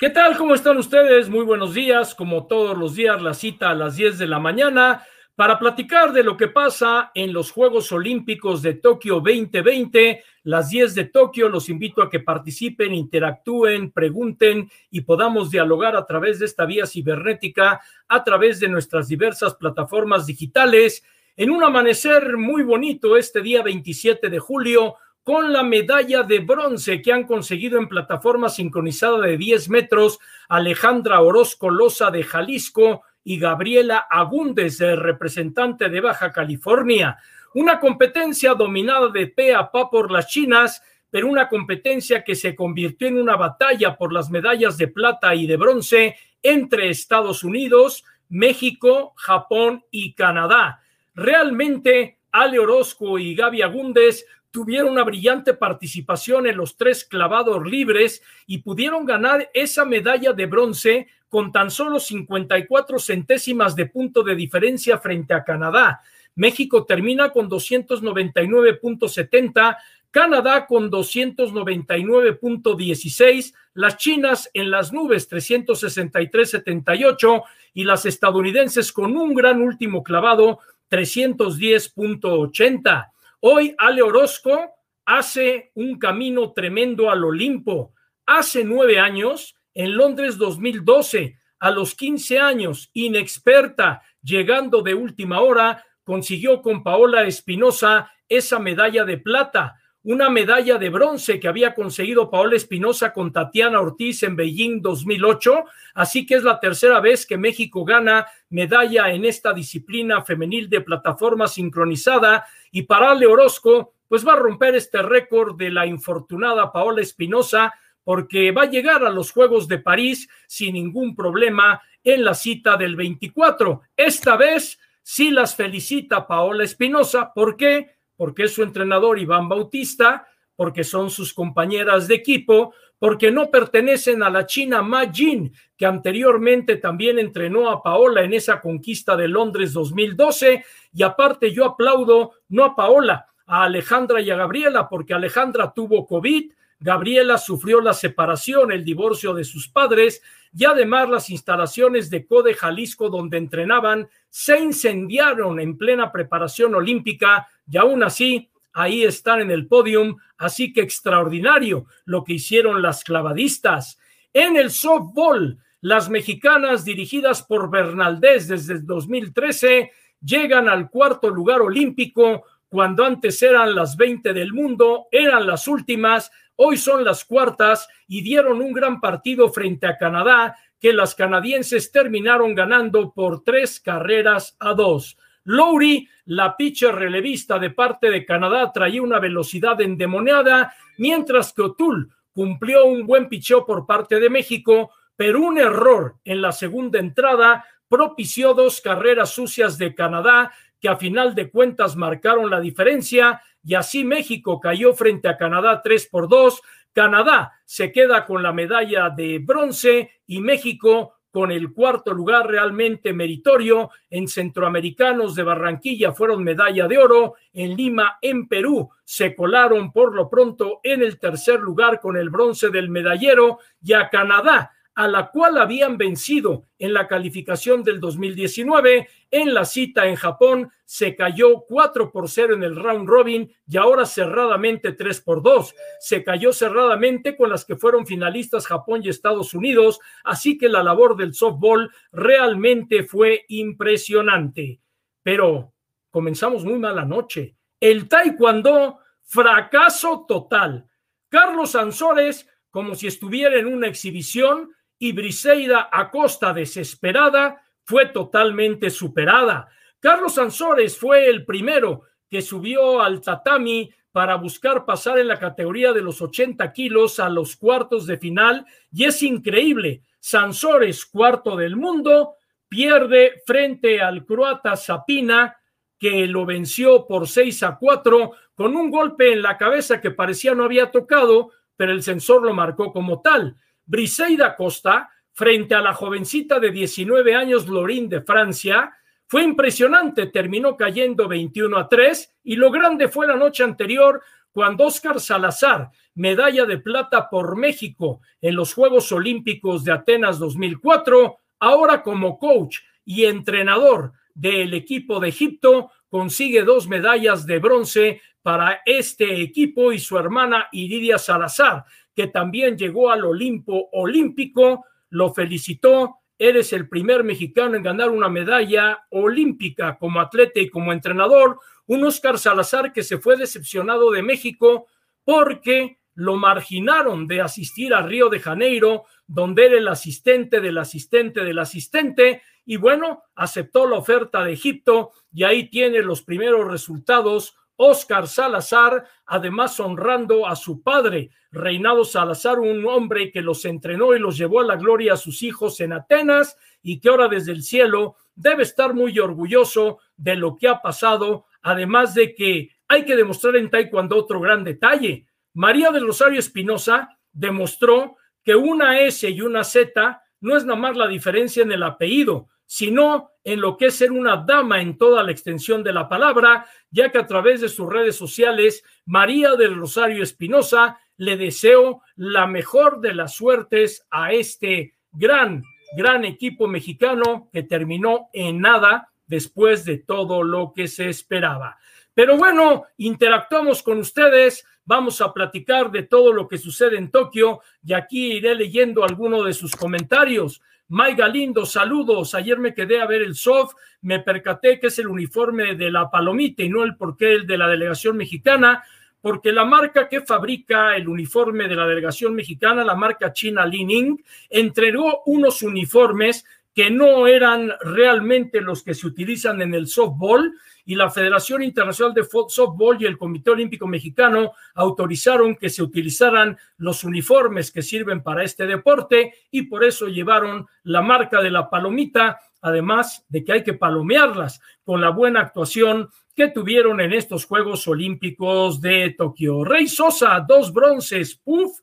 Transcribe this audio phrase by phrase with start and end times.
[0.00, 0.34] ¿Qué tal?
[0.38, 1.28] ¿Cómo están ustedes?
[1.28, 2.14] Muy buenos días.
[2.14, 5.04] Como todos los días, la cita a las 10 de la mañana
[5.36, 10.24] para platicar de lo que pasa en los Juegos Olímpicos de Tokio 2020.
[10.44, 16.06] Las 10 de Tokio, los invito a que participen, interactúen, pregunten y podamos dialogar a
[16.06, 21.04] través de esta vía cibernética, a través de nuestras diversas plataformas digitales,
[21.36, 27.02] en un amanecer muy bonito este día 27 de julio con la medalla de bronce
[27.02, 33.38] que han conseguido en plataforma sincronizada de 10 metros Alejandra Orozco Loza de Jalisco y
[33.38, 37.18] Gabriela Agúndez, representante de Baja California.
[37.54, 42.54] Una competencia dominada de pe a pa por las chinas, pero una competencia que se
[42.54, 48.04] convirtió en una batalla por las medallas de plata y de bronce entre Estados Unidos,
[48.28, 50.80] México, Japón y Canadá.
[51.14, 58.22] Realmente, Ale Orozco y Gaby Agúndez tuvieron una brillante participación en los tres clavados libres
[58.46, 64.34] y pudieron ganar esa medalla de bronce con tan solo 54 centésimas de punto de
[64.34, 66.00] diferencia frente a Canadá.
[66.34, 69.76] México termina con 299.70,
[70.10, 79.62] Canadá con 299.16, las chinas en las nubes 363.78 y las estadounidenses con un gran
[79.62, 80.58] último clavado
[80.90, 83.10] 310.80.
[83.42, 84.74] Hoy Ale Orozco
[85.06, 87.94] hace un camino tremendo al Olimpo.
[88.26, 95.82] Hace nueve años, en Londres 2012, a los 15 años, inexperta, llegando de última hora,
[96.04, 102.30] consiguió con Paola Espinosa esa medalla de plata, una medalla de bronce que había conseguido
[102.30, 107.36] Paola Espinosa con Tatiana Ortiz en Beijing 2008, así que es la tercera vez que
[107.36, 114.26] México gana medalla en esta disciplina femenil de plataforma sincronizada y para Ale Orozco, pues
[114.26, 119.10] va a romper este récord de la infortunada Paola Espinosa, porque va a llegar a
[119.10, 123.82] los Juegos de París sin ningún problema en la cita del 24.
[123.96, 127.32] Esta vez sí las felicita Paola Espinosa.
[127.32, 127.99] ¿Por qué?
[128.20, 134.22] Porque es su entrenador Iván Bautista, porque son sus compañeras de equipo, porque no pertenecen
[134.22, 139.26] a la China Ma Jin, que anteriormente también entrenó a Paola en esa conquista de
[139.26, 140.62] Londres 2012.
[140.92, 146.06] Y aparte yo aplaudo no a Paola, a Alejandra y a Gabriela, porque Alejandra tuvo
[146.06, 152.26] COVID, Gabriela sufrió la separación, el divorcio de sus padres y además las instalaciones de
[152.26, 159.40] CODE Jalisco donde entrenaban se incendiaron en plena preparación olímpica y aún así ahí están
[159.40, 163.98] en el podium, así que extraordinario lo que hicieron las clavadistas.
[164.32, 169.90] En el softball, las mexicanas dirigidas por Bernaldez desde el 2013
[170.22, 176.30] llegan al cuarto lugar olímpico cuando antes eran las 20 del mundo, eran las últimas,
[176.62, 181.90] hoy son las cuartas y dieron un gran partido frente a Canadá que las canadienses
[181.90, 185.16] terminaron ganando por tres carreras a dos.
[185.44, 192.08] Lowry, la pitcher relevista de parte de Canadá, traía una velocidad endemoniada, mientras que O'Toole
[192.34, 197.64] cumplió un buen picheo por parte de México, pero un error en la segunda entrada
[197.88, 203.74] propició dos carreras sucias de Canadá que a final de cuentas marcaron la diferencia y
[203.74, 206.60] así México cayó frente a Canadá 3 por 2.
[206.92, 213.12] Canadá se queda con la medalla de bronce y México con el cuarto lugar realmente
[213.12, 213.90] meritorio.
[214.08, 217.34] En Centroamericanos de Barranquilla fueron medalla de oro.
[217.52, 222.30] En Lima, en Perú, se colaron por lo pronto en el tercer lugar con el
[222.30, 228.00] bronce del medallero y a Canadá a la cual habían vencido en la calificación del
[228.00, 229.08] 2019.
[229.30, 233.76] En la cita en Japón se cayó 4 por 0 en el round robin y
[233.76, 235.74] ahora cerradamente 3 por 2.
[236.00, 240.82] Se cayó cerradamente con las que fueron finalistas Japón y Estados Unidos, así que la
[240.82, 244.80] labor del softball realmente fue impresionante.
[245.22, 245.72] Pero
[246.10, 247.56] comenzamos muy mala noche.
[247.78, 250.86] El taekwondo, fracaso total.
[251.28, 254.70] Carlos Ansores, como si estuviera en una exhibición,
[255.00, 259.68] y Briseida Acosta, desesperada, fue totalmente superada.
[259.98, 265.92] Carlos Ansores fue el primero que subió al tatami para buscar pasar en la categoría
[265.94, 270.02] de los 80 kilos a los cuartos de final y es increíble.
[270.20, 272.34] Sansores, cuarto del mundo,
[272.68, 275.56] pierde frente al croata Sapina,
[275.98, 280.54] que lo venció por 6 a 4 con un golpe en la cabeza que parecía
[280.54, 283.56] no había tocado, pero el sensor lo marcó como tal.
[283.90, 288.92] Briseida Costa, frente a la jovencita de 19 años Lorín de Francia,
[289.26, 294.22] fue impresionante, terminó cayendo 21 a 3 y lo grande fue la noche anterior
[294.52, 301.38] cuando Oscar Salazar, medalla de plata por México en los Juegos Olímpicos de Atenas 2004,
[301.58, 308.82] ahora como coach y entrenador del equipo de Egipto, consigue dos medallas de bronce para
[308.86, 311.84] este equipo y su hermana Iridia Salazar,
[312.14, 316.16] que también llegó al Olimpo Olímpico, lo felicitó.
[316.38, 321.58] Eres el primer mexicano en ganar una medalla olímpica como atleta y como entrenador.
[321.86, 324.86] Un Oscar Salazar que se fue decepcionado de México
[325.24, 331.44] porque lo marginaron de asistir a Río de Janeiro, donde era el asistente del asistente
[331.44, 337.56] del asistente, y bueno, aceptó la oferta de Egipto y ahí tiene los primeros resultados
[337.82, 344.18] Oscar Salazar, además honrando a su padre, Reinado Salazar, un hombre que los entrenó y
[344.18, 347.62] los llevó a la gloria a sus hijos en Atenas y que ahora desde el
[347.62, 353.16] cielo debe estar muy orgulloso de lo que ha pasado, además de que hay que
[353.16, 355.26] demostrar en Taekwondo otro gran detalle.
[355.54, 360.98] María del Rosario Espinosa demostró que una S y una Z no es nada más
[360.98, 365.22] la diferencia en el apellido, sino en lo que es ser una dama en toda
[365.22, 369.76] la extensión de la palabra, ya que a través de sus redes sociales, María del
[369.76, 375.62] Rosario Espinosa le deseo la mejor de las suertes a este gran,
[375.96, 381.78] gran equipo mexicano que terminó en nada después de todo lo que se esperaba.
[382.14, 387.60] Pero bueno, interactuamos con ustedes, vamos a platicar de todo lo que sucede en Tokio
[387.86, 390.60] y aquí iré leyendo algunos de sus comentarios.
[390.88, 392.34] May Galindo, saludos.
[392.34, 396.10] Ayer me quedé a ver el soft, me percaté que es el uniforme de la
[396.10, 398.82] Palomita y no el porqué el de la delegación mexicana,
[399.20, 404.20] porque la marca que fabrica el uniforme de la delegación mexicana, la marca china Lining,
[404.48, 406.44] entregó unos uniformes
[406.74, 412.14] que no eran realmente los que se utilizan en el softball y la Federación Internacional
[412.14, 418.22] de Softball y el Comité Olímpico Mexicano autorizaron que se utilizaran los uniformes que sirven
[418.22, 423.52] para este deporte y por eso llevaron la marca de la palomita, además de que
[423.52, 429.64] hay que palomearlas con la buena actuación que tuvieron en estos Juegos Olímpicos de Tokio.
[429.64, 431.80] Rey Sosa, dos bronces, puff,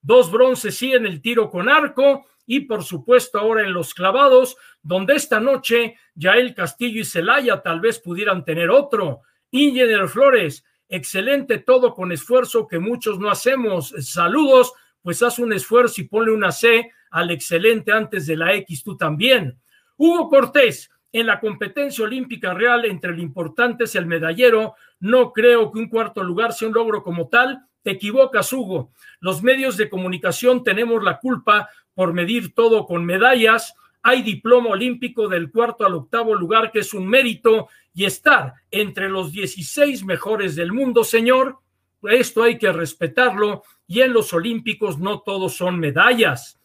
[0.00, 4.56] dos bronces sí en el tiro con arco y por supuesto ahora en los clavados,
[4.82, 9.20] donde esta noche Yael Castillo y Celaya tal vez pudieran tener otro.
[9.50, 13.94] Ingeniero Flores, excelente todo con esfuerzo que muchos no hacemos.
[14.00, 14.72] Saludos,
[15.02, 18.96] pues haz un esfuerzo y ponle una C al excelente antes de la X tú
[18.96, 19.60] también.
[19.98, 25.70] Hugo Cortés, en la competencia olímpica real entre lo importante es el medallero, no creo
[25.70, 27.62] que un cuarto lugar sea un logro como tal.
[27.82, 28.90] Te equivocas, Hugo.
[29.20, 31.68] Los medios de comunicación tenemos la culpa
[31.98, 33.74] por medir todo con medallas.
[34.04, 39.08] Hay diploma olímpico del cuarto al octavo lugar, que es un mérito, y estar entre
[39.08, 41.58] los 16 mejores del mundo, señor.
[42.04, 46.60] Esto hay que respetarlo, y en los olímpicos no todos son medallas.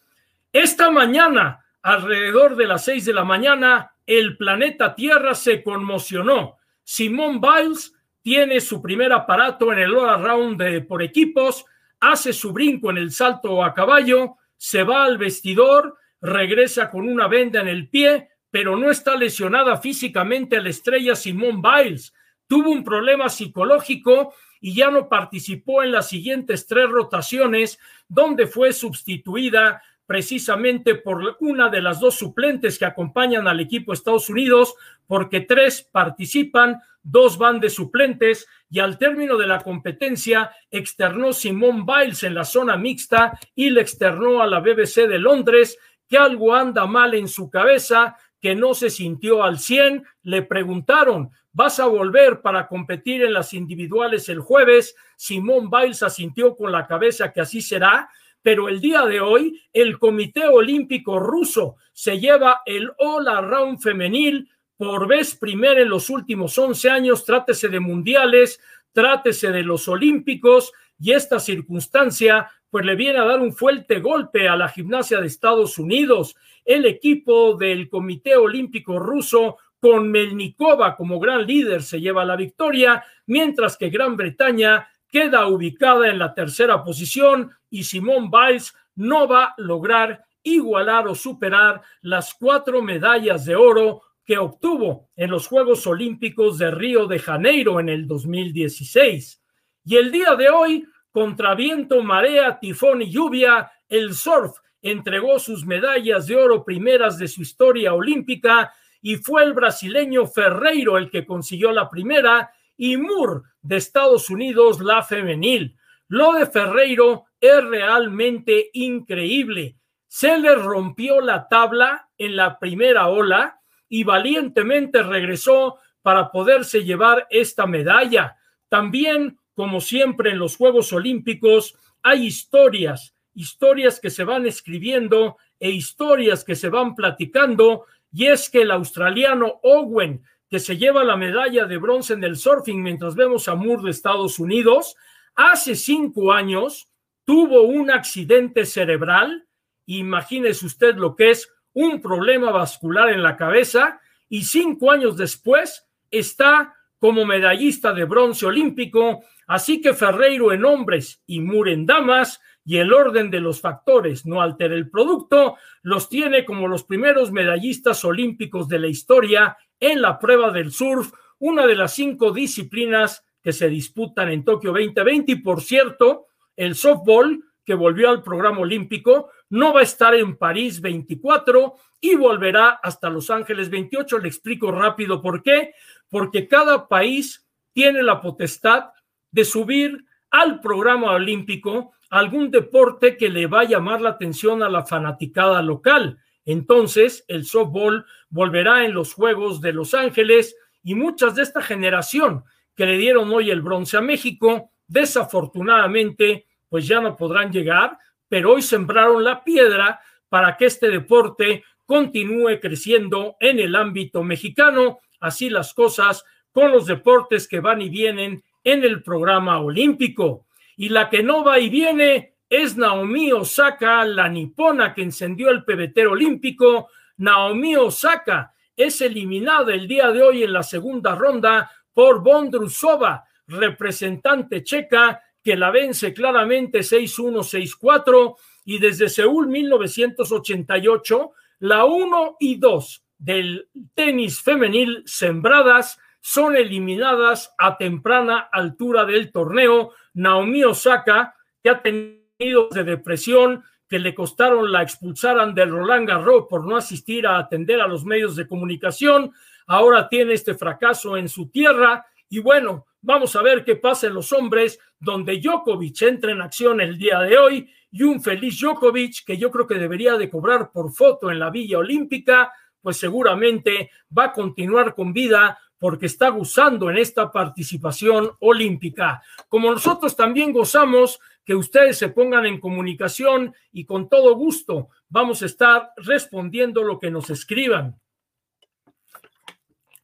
[0.52, 6.58] Esta mañana, alrededor de las 6 de la mañana, el planeta Tierra se conmocionó.
[6.84, 7.92] Simón Biles
[8.22, 11.64] tiene su primer aparato en el all round de, por equipos,
[11.98, 17.28] hace su brinco en el salto a caballo, se va al vestidor, regresa con una
[17.28, 22.14] venda en el pie, pero no está lesionada físicamente la estrella Simón Biles.
[22.46, 24.32] Tuvo un problema psicológico
[24.62, 27.78] y ya no participó en las siguientes tres rotaciones,
[28.08, 34.30] donde fue sustituida precisamente por una de las dos suplentes que acompañan al equipo Estados
[34.30, 41.32] Unidos, porque tres participan, dos van de suplentes y al término de la competencia externó
[41.32, 46.16] Simón Biles en la zona mixta y le externó a la BBC de Londres que
[46.18, 50.04] algo anda mal en su cabeza, que no se sintió al 100.
[50.22, 54.96] Le preguntaron, ¿vas a volver para competir en las individuales el jueves?
[55.16, 58.08] Simón Biles asintió con la cabeza que así será
[58.44, 64.50] pero el día de hoy el Comité Olímpico Ruso se lleva el All Around femenil
[64.76, 68.60] por vez primera en los últimos 11 años, trátese de mundiales,
[68.92, 74.48] trátese de los olímpicos, y esta circunstancia pues le viene a dar un fuerte golpe
[74.48, 76.34] a la gimnasia de Estados Unidos.
[76.64, 83.04] El equipo del Comité Olímpico Ruso con Melnikova como gran líder se lleva la victoria,
[83.26, 89.44] mientras que Gran Bretaña queda ubicada en la tercera posición y Simón Biles no va
[89.44, 95.86] a lograr igualar o superar las cuatro medallas de oro que obtuvo en los Juegos
[95.86, 99.42] Olímpicos de Río de Janeiro en el 2016.
[99.84, 105.64] Y el día de hoy, contra viento, marea, tifón y lluvia, el surf entregó sus
[105.64, 111.26] medallas de oro primeras de su historia olímpica y fue el brasileño Ferreiro el que
[111.26, 115.76] consiguió la primera y Moore de Estados Unidos, la femenil.
[116.08, 119.76] Lo de Ferreiro es realmente increíble.
[120.06, 127.26] Se le rompió la tabla en la primera ola y valientemente regresó para poderse llevar
[127.30, 128.36] esta medalla.
[128.68, 135.70] También, como siempre en los Juegos Olímpicos, hay historias, historias que se van escribiendo e
[135.70, 141.16] historias que se van platicando, y es que el australiano Owen, que se lleva la
[141.16, 144.94] medalla de bronce en el surfing mientras vemos a Moore de Estados Unidos,
[145.34, 146.88] hace cinco años
[147.24, 149.46] tuvo un accidente cerebral,
[149.86, 155.86] imagínese usted lo que es un problema vascular en la cabeza, y cinco años después
[156.10, 162.40] está como medallista de bronce olímpico, así que Ferreiro en hombres y Moore en damas,
[162.64, 167.30] y el orden de los factores no altera el producto, los tiene como los primeros
[167.30, 173.24] medallistas olímpicos de la historia en la prueba del surf, una de las cinco disciplinas
[173.42, 175.32] que se disputan en Tokio 2020.
[175.32, 176.26] Y por cierto,
[176.56, 182.16] el softball, que volvió al programa olímpico, no va a estar en París 24 y
[182.16, 184.18] volverá hasta Los Ángeles 28.
[184.18, 185.74] Le explico rápido por qué.
[186.08, 188.86] Porque cada país tiene la potestad
[189.30, 194.68] de subir al programa olímpico algún deporte que le va a llamar la atención a
[194.68, 196.18] la fanaticada local.
[196.44, 202.42] Entonces, el softball volverá en los Juegos de Los Ángeles y muchas de esta generación
[202.74, 207.98] que le dieron hoy el bronce a México, desafortunadamente, pues ya no podrán llegar,
[208.34, 214.98] pero hoy sembraron la piedra para que este deporte continúe creciendo en el ámbito mexicano.
[215.20, 220.88] Así las cosas con los deportes que van y vienen en el programa olímpico y
[220.88, 226.10] la que no va y viene es Naomi Osaka, la nipona que encendió el pebetero
[226.10, 226.88] olímpico.
[227.18, 234.64] Naomi Osaka es eliminada el día de hoy en la segunda ronda por Bondrusova, representante
[234.64, 243.04] checa, que la vence claramente 6-1, 6-4 y desde Seúl 1988, la 1 y 2
[243.18, 249.92] del tenis femenil sembradas son eliminadas a temprana altura del torneo.
[250.14, 256.46] Naomi Osaka, que ha tenido de depresión, que le costaron la expulsaran del Roland Garros
[256.48, 259.32] por no asistir a atender a los medios de comunicación,
[259.66, 264.14] ahora tiene este fracaso en su tierra y bueno, vamos a ver qué pasa en
[264.14, 269.24] los hombres, donde Djokovic entra en acción el día de hoy y un feliz Djokovic
[269.24, 273.90] que yo creo que debería de cobrar por foto en la Villa Olímpica, pues seguramente
[274.16, 279.22] va a continuar con vida porque está gozando en esta participación olímpica.
[279.48, 285.42] Como nosotros también gozamos que ustedes se pongan en comunicación y con todo gusto vamos
[285.42, 288.00] a estar respondiendo lo que nos escriban.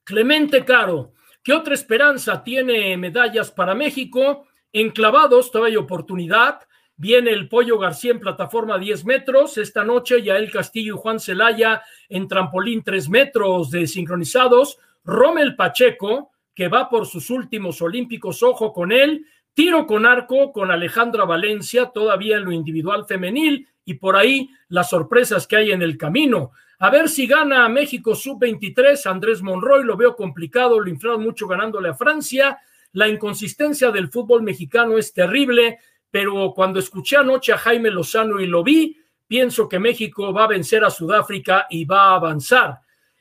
[0.04, 4.47] Clemente Caro, ¿qué otra esperanza tiene medallas para México?
[4.73, 6.61] Enclavados, todavía hay oportunidad.
[6.97, 9.57] Viene el Pollo García en plataforma 10 metros.
[9.59, 14.79] Esta noche ya el Castillo y Juan Celaya en trampolín 3 metros de sincronizados.
[15.05, 20.71] Rommel Pacheco, que va por sus últimos olímpicos, ojo con él, tiro con arco con
[20.71, 25.83] Alejandra Valencia, todavía en lo individual femenil, y por ahí las sorpresas que hay en
[25.83, 26.53] el camino.
[26.79, 31.89] A ver si gana México sub-23, Andrés Monroy, lo veo complicado, lo inflaron mucho ganándole
[31.89, 32.61] a Francia.
[32.93, 38.47] La inconsistencia del fútbol mexicano es terrible, pero cuando escuché anoche a Jaime Lozano y
[38.47, 42.79] lo vi, pienso que México va a vencer a Sudáfrica y va a avanzar.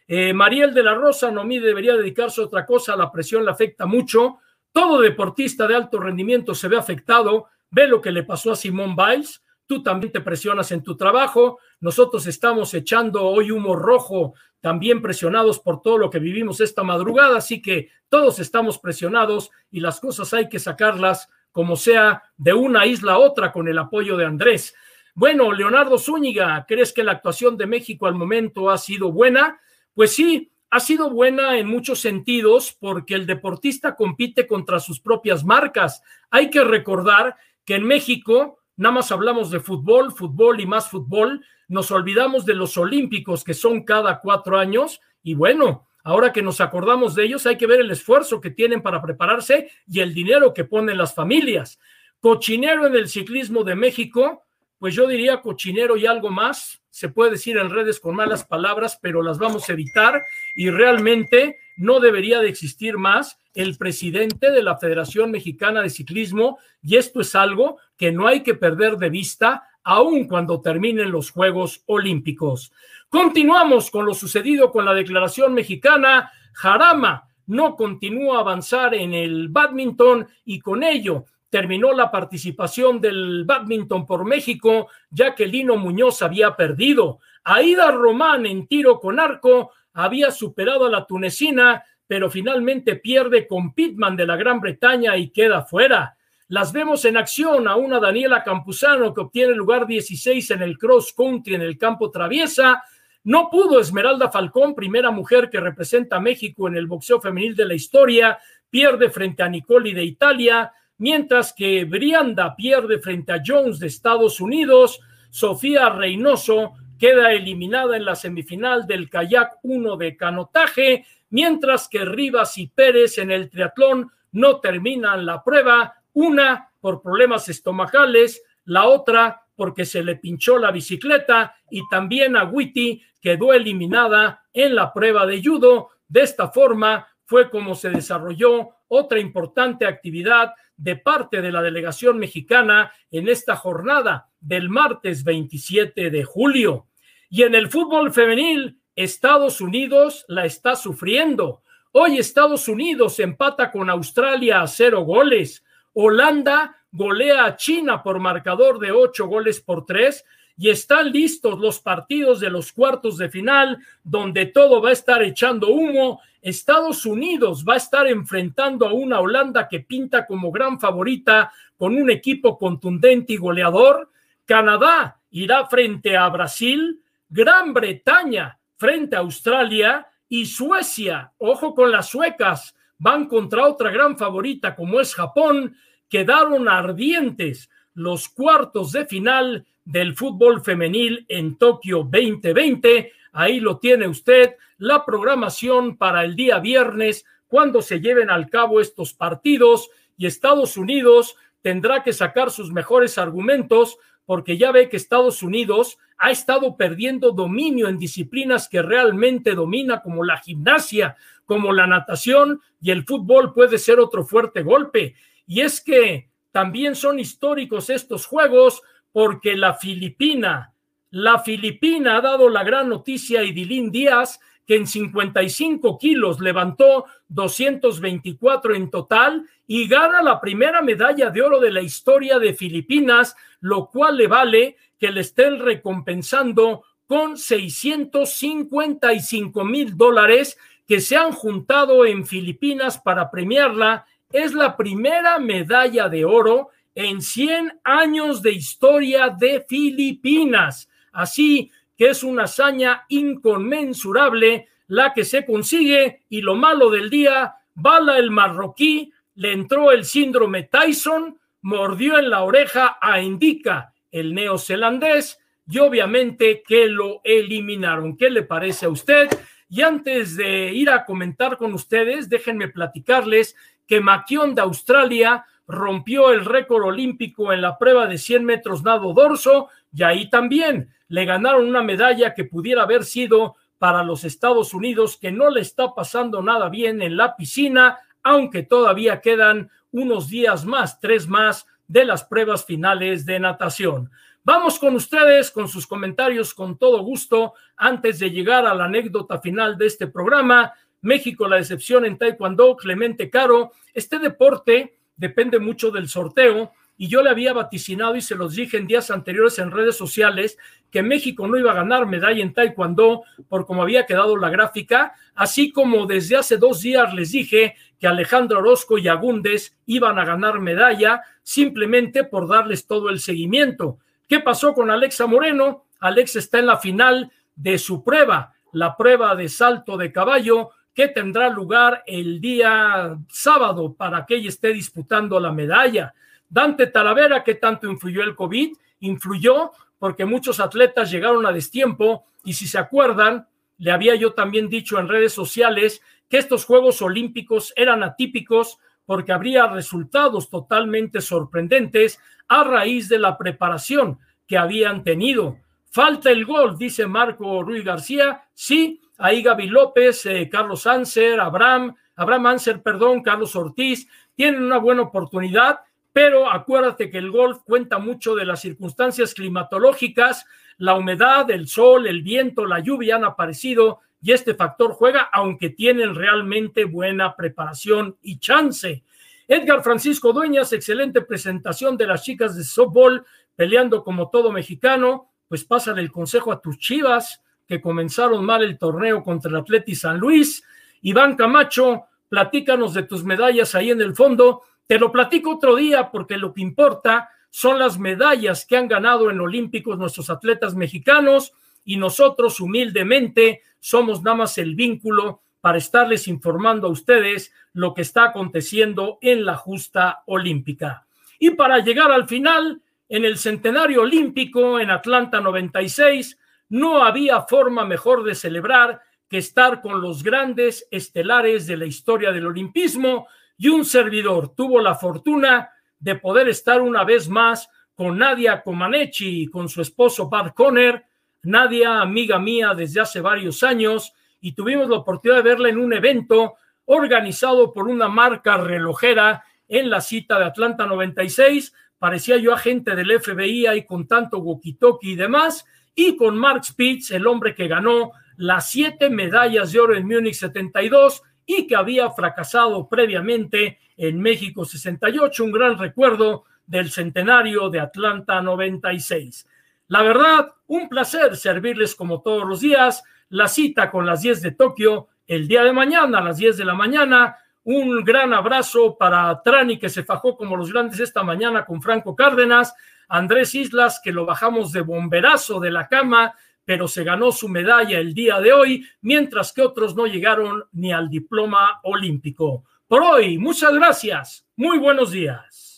[0.07, 3.87] Eh, Mariel de la Rosa, Nomi debería dedicarse a otra cosa, la presión le afecta
[3.87, 4.37] mucho.
[4.71, 7.47] Todo deportista de alto rendimiento se ve afectado.
[7.71, 9.41] Ve lo que le pasó a Simón Biles.
[9.69, 11.59] Tú también te presionas en tu trabajo.
[11.79, 17.37] Nosotros estamos echando hoy humo rojo, también presionados por todo lo que vivimos esta madrugada.
[17.37, 22.87] Así que todos estamos presionados y las cosas hay que sacarlas como sea de una
[22.87, 24.73] isla a otra con el apoyo de Andrés.
[25.13, 29.59] Bueno, Leonardo Zúñiga, ¿crees que la actuación de México al momento ha sido buena?
[29.93, 35.43] Pues sí, ha sido buena en muchos sentidos porque el deportista compite contra sus propias
[35.43, 36.01] marcas.
[36.31, 37.35] Hay que recordar
[37.65, 42.55] que en México nada más hablamos de fútbol, fútbol y más fútbol, nos olvidamos de
[42.55, 45.01] los olímpicos que son cada cuatro años.
[45.21, 48.81] Y bueno, ahora que nos acordamos de ellos hay que ver el esfuerzo que tienen
[48.81, 51.77] para prepararse y el dinero que ponen las familias.
[52.21, 54.45] Cochinero en el ciclismo de México,
[54.77, 58.99] pues yo diría cochinero y algo más, se puede decir en redes con malas palabras,
[59.01, 60.23] pero las vamos a evitar
[60.55, 66.57] y realmente no debería de existir más el presidente de la Federación Mexicana de Ciclismo
[66.81, 71.31] y esto es algo que no hay que perder de vista aun cuando terminen los
[71.31, 72.71] Juegos Olímpicos.
[73.09, 76.31] Continuamos con lo sucedido con la declaración mexicana.
[76.53, 83.43] Jarama no continúa a avanzar en el badminton y con ello terminó la participación del
[83.45, 87.19] badminton por México, ya que Lino Muñoz había perdido.
[87.43, 93.73] Aida Román en tiro con arco había superado a la tunecina, pero finalmente pierde con
[93.73, 96.15] Pitman de la Gran Bretaña y queda fuera.
[96.47, 101.13] Las vemos en acción a una Daniela Campuzano que obtiene lugar 16 en el cross
[101.13, 102.83] country en el campo traviesa.
[103.23, 107.65] No pudo Esmeralda Falcón, primera mujer que representa a México en el boxeo femenil de
[107.65, 113.79] la historia, pierde frente a Nicoli de Italia mientras que Brianda pierde frente a Jones
[113.79, 114.99] de Estados Unidos,
[115.31, 122.57] Sofía Reynoso queda eliminada en la semifinal del kayak 1 de canotaje, mientras que Rivas
[122.57, 129.41] y Pérez en el triatlón no terminan la prueba, una por problemas estomacales, la otra
[129.55, 135.25] porque se le pinchó la bicicleta y también a Witty quedó eliminada en la prueba
[135.25, 135.89] de judo.
[136.07, 142.17] De esta forma fue como se desarrolló otra importante actividad de parte de la delegación
[142.17, 146.87] mexicana en esta jornada del martes 27 de julio.
[147.29, 151.63] Y en el fútbol femenil, Estados Unidos la está sufriendo.
[151.91, 155.65] Hoy Estados Unidos empata con Australia a cero goles.
[155.93, 160.23] Holanda golea a China por marcador de ocho goles por tres
[160.59, 165.23] y están listos los partidos de los cuartos de final, donde todo va a estar
[165.23, 166.19] echando humo.
[166.41, 171.95] Estados Unidos va a estar enfrentando a una Holanda que pinta como gran favorita con
[171.95, 174.11] un equipo contundente y goleador.
[174.43, 182.09] Canadá irá frente a Brasil, Gran Bretaña frente a Australia y Suecia, ojo con las
[182.09, 185.77] suecas, van contra otra gran favorita como es Japón,
[186.09, 193.11] quedaron ardientes los cuartos de final del fútbol femenil en Tokio 2020.
[193.31, 198.81] Ahí lo tiene usted, la programación para el día viernes, cuando se lleven al cabo
[198.81, 204.97] estos partidos y Estados Unidos tendrá que sacar sus mejores argumentos porque ya ve que
[204.97, 211.73] Estados Unidos ha estado perdiendo dominio en disciplinas que realmente domina, como la gimnasia, como
[211.73, 215.15] la natación, y el fútbol puede ser otro fuerte golpe.
[215.47, 218.83] Y es que también son históricos estos juegos
[219.19, 220.71] porque la Filipina,
[221.09, 227.03] la Filipina ha dado la gran noticia a Idilín Díaz, que en 55 kilos levantó
[227.27, 233.35] 224 en total y gana la primera medalla de oro de la historia de Filipinas,
[233.59, 241.33] lo cual le vale que le estén recompensando con 655 mil dólares que se han
[241.33, 244.05] juntado en Filipinas para premiarla.
[244.31, 250.89] Es la primera medalla de oro en 100 años de historia de Filipinas.
[251.13, 257.55] Así que es una hazaña inconmensurable la que se consigue y lo malo del día,
[257.73, 264.33] bala el marroquí, le entró el síndrome Tyson, mordió en la oreja a Indica, el
[264.33, 268.17] neozelandés, y obviamente que lo eliminaron.
[268.17, 269.29] ¿Qué le parece a usted?
[269.69, 273.55] Y antes de ir a comentar con ustedes, déjenme platicarles
[273.87, 279.13] que Maquión de Australia rompió el récord olímpico en la prueba de 100 metros nado
[279.13, 284.73] dorso y ahí también le ganaron una medalla que pudiera haber sido para los Estados
[284.73, 290.27] Unidos, que no le está pasando nada bien en la piscina, aunque todavía quedan unos
[290.27, 294.09] días más, tres más de las pruebas finales de natación.
[294.43, 299.39] Vamos con ustedes, con sus comentarios, con todo gusto, antes de llegar a la anécdota
[299.39, 300.73] final de este programa.
[301.01, 303.71] México, la decepción en Taekwondo, Clemente Caro.
[303.93, 306.71] Este deporte depende mucho del sorteo.
[306.97, 310.57] Y yo le había vaticinado y se los dije en días anteriores en redes sociales
[310.91, 315.13] que México no iba a ganar medalla en Taekwondo por como había quedado la gráfica,
[315.35, 320.25] así como desde hace dos días les dije que Alejandro Orozco y Agúndez iban a
[320.25, 323.99] ganar medalla simplemente por darles todo el seguimiento.
[324.27, 325.85] ¿Qué pasó con Alexa Moreno?
[325.99, 331.07] Alex está en la final de su prueba, la prueba de salto de caballo, que
[331.07, 336.13] tendrá lugar el día sábado para que ella esté disputando la medalla.
[336.49, 338.75] Dante Talavera, ¿qué tanto influyó el COVID?
[338.99, 344.67] Influyó porque muchos atletas llegaron a destiempo y si se acuerdan, le había yo también
[344.67, 352.19] dicho en redes sociales que estos Juegos Olímpicos eran atípicos porque habría resultados totalmente sorprendentes
[352.49, 355.59] a raíz de la preparación que habían tenido.
[355.91, 358.43] Falta el gol, dice Marco Ruiz García.
[358.53, 364.77] Sí, ahí Gaby López, eh, Carlos Anser, Abraham, Abraham Anser, perdón, Carlos Ortiz, tienen una
[364.77, 370.45] buena oportunidad, pero acuérdate que el golf cuenta mucho de las circunstancias climatológicas,
[370.77, 375.69] la humedad, el sol, el viento, la lluvia han aparecido y este factor juega, aunque
[375.69, 379.03] tienen realmente buena preparación y chance.
[379.47, 385.63] Edgar Francisco Dueñas, excelente presentación de las chicas de softball, peleando como todo mexicano, pues
[385.63, 390.17] pasa el consejo a tus chivas, que comenzaron mal el torneo contra el Atleti San
[390.17, 390.63] Luis.
[391.03, 394.63] Iván Camacho, platícanos de tus medallas ahí en el fondo.
[394.87, 399.29] Te lo platico otro día porque lo que importa son las medallas que han ganado
[399.29, 401.53] en Olímpicos nuestros atletas mexicanos
[401.85, 408.01] y nosotros humildemente somos nada más el vínculo para estarles informando a ustedes lo que
[408.01, 411.05] está aconteciendo en la justa olímpica.
[411.37, 417.85] Y para llegar al final, en el centenario olímpico en Atlanta 96, no había forma
[417.85, 423.27] mejor de celebrar que estar con los grandes estelares de la historia del olimpismo
[423.57, 429.43] y un servidor tuvo la fortuna de poder estar una vez más con Nadia Comaneci
[429.43, 431.03] y con su esposo Bart Conner,
[431.43, 435.93] Nadia amiga mía desde hace varios años y tuvimos la oportunidad de verla en un
[435.93, 436.55] evento
[436.85, 441.73] organizado por una marca relojera en la cita de Atlanta 96.
[441.97, 445.65] Parecía yo agente del FBI ahí con tanto walkie y demás,
[446.01, 450.35] y con Mark Spitz, el hombre que ganó las siete medallas de oro en Múnich
[450.35, 457.81] 72 y que había fracasado previamente en México 68, un gran recuerdo del centenario de
[457.81, 459.45] Atlanta 96.
[459.89, 464.51] La verdad, un placer servirles como todos los días la cita con las 10 de
[464.51, 467.35] Tokio el día de mañana a las 10 de la mañana.
[467.71, 472.15] Un gran abrazo para Trani que se fajó como los grandes esta mañana con Franco
[472.15, 472.73] Cárdenas,
[473.07, 476.33] Andrés Islas que lo bajamos de bomberazo de la cama,
[476.65, 480.91] pero se ganó su medalla el día de hoy, mientras que otros no llegaron ni
[480.91, 482.63] al diploma olímpico.
[482.87, 484.47] Por hoy, muchas gracias.
[484.55, 485.68] Muy buenos días.